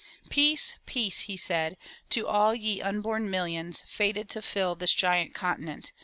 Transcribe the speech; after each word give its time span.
"Peace, 0.31 0.77
peace,'' 0.87 1.27
he 1.29 1.37
said, 1.37 1.77
"to 2.09 2.25
all 2.25 2.55
ye 2.55 2.81
unborn 2.81 3.29
millions, 3.29 3.83
fated 3.85 4.29
to 4.29 4.41
fill 4.41 4.73
this 4.73 4.95
giant 4.95 5.35
continent. 5.35 5.91